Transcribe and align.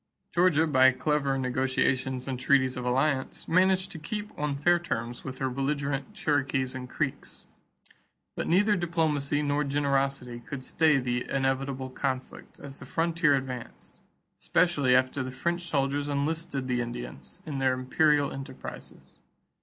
Georgia, 0.33 0.65
by 0.65 0.91
clever 0.91 1.37
negotiations 1.37 2.27
and 2.27 2.39
treaties 2.39 2.75
of 2.75 2.83
alliance, 2.83 3.47
managed 3.47 3.91
to 3.91 3.99
keep 3.99 4.31
on 4.35 4.55
fair 4.55 4.79
terms 4.79 5.23
with 5.23 5.37
her 5.37 5.47
belligerent 5.47 6.11
Cherokees 6.15 6.73
and 6.73 6.89
Creeks. 6.89 7.45
But 8.35 8.47
neither 8.47 8.75
diplomacy 8.75 9.43
nor 9.43 9.63
generosity 9.63 10.39
could 10.39 10.63
stay 10.63 10.97
the 10.97 11.29
inevitable 11.29 11.91
conflict 11.91 12.59
as 12.59 12.79
the 12.79 12.85
frontier 12.87 13.35
advanced, 13.35 14.01
especially 14.39 14.95
after 14.95 15.21
the 15.21 15.29
French 15.29 15.67
soldiers 15.67 16.07
enlisted 16.07 16.67
the 16.67 16.81
Indians 16.81 17.43
in 17.45 17.59
their 17.59 17.75
imperial 17.75 18.31
enterprises. 18.31 19.19